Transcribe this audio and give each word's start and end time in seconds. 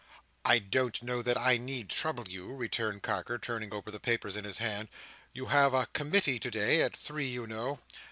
"I 0.43 0.57
don't 0.57 1.03
know 1.03 1.21
that 1.21 1.37
I 1.37 1.57
need 1.57 1.87
trouble 1.89 2.27
you," 2.27 2.55
returned 2.55 3.03
Carker, 3.03 3.37
turning 3.37 3.71
over 3.71 3.91
the 3.91 3.99
papers 3.99 4.35
in 4.35 4.45
his 4.45 4.57
hand. 4.57 4.89
"You 5.31 5.45
have 5.45 5.75
a 5.75 5.85
committee 5.93 6.39
today 6.39 6.81
at 6.81 6.97
three, 6.97 7.27
you 7.27 7.45
know." 7.45 7.77